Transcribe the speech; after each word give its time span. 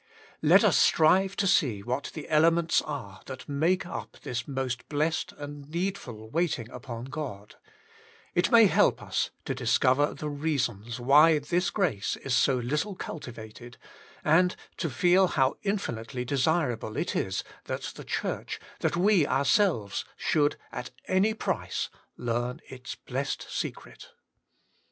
Let 0.41 0.63
us 0.63 0.79
strive 0.79 1.35
to 1.35 1.45
see 1.45 1.83
what 1.83 2.09
the 2.15 2.27
ele 2.27 2.49
ments 2.49 2.81
are 2.81 3.21
that 3.27 3.47
make 3.47 3.85
up 3.85 4.17
this 4.23 4.47
most 4.47 4.89
blessed 4.89 5.31
and 5.37 5.69
needful 5.69 6.27
waiting 6.31 6.67
upon 6.71 7.05
God: 7.05 7.57
it 8.33 8.49
may 8.51 8.65
help 8.65 9.03
us 9.03 9.29
to 9.45 9.53
discover 9.53 10.15
the 10.15 10.27
reasons 10.27 10.99
why 10.99 11.37
this 11.37 11.69
grace 11.69 12.15
is 12.15 12.35
so 12.35 12.55
little 12.57 12.95
cultivated, 12.95 13.77
and 14.23 14.55
to 14.77 14.89
feel 14.89 15.27
how 15.27 15.57
infinitely 15.61 16.25
desirable 16.25 16.97
it 16.97 17.15
is 17.15 17.43
that 17.65 17.83
the 17.95 18.03
Church, 18.03 18.59
that 18.79 18.97
we 18.97 19.27
ourselves, 19.27 20.03
should 20.17 20.55
at 20.71 20.89
any 21.07 21.35
price 21.35 21.91
learn 22.17 22.59
its 22.69 22.95
blessed 22.95 23.45
secret. 23.51 24.09